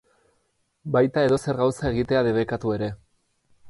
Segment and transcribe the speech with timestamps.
[0.95, 2.95] Baita edozer gauza egitea debekatu ere.